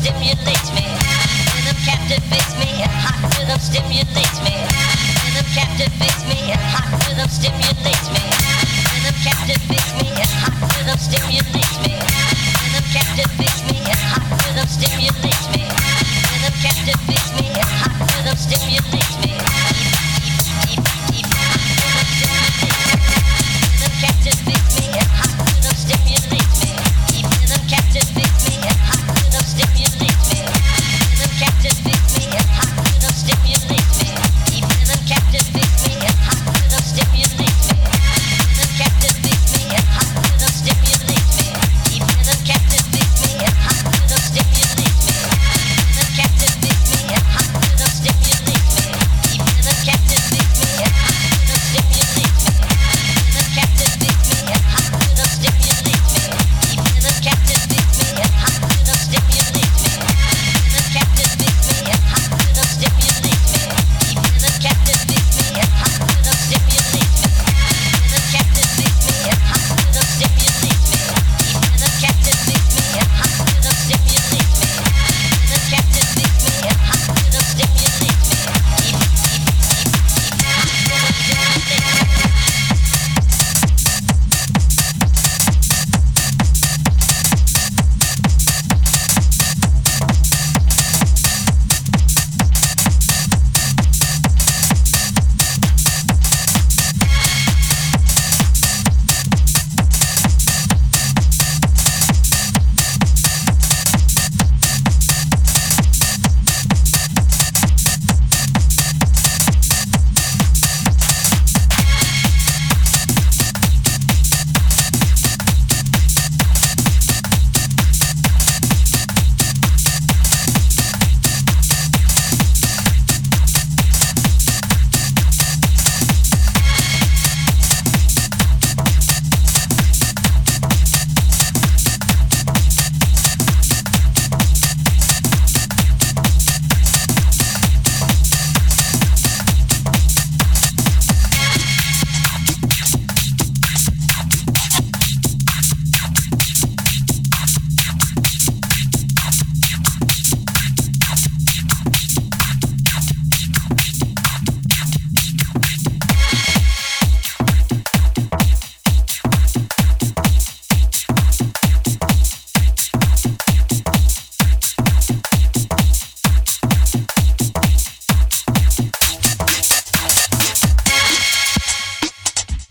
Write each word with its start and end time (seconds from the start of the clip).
stimulates 0.00 0.72
me. 0.72 0.86
Rhythm 1.52 1.76
captivates 1.84 2.54
me, 2.58 2.70
hot 3.04 3.20
rhythm 3.36 3.60
stimulates 3.60 4.40
me. 4.40 4.54
Rhythm 5.24 5.46
captivates 5.52 6.09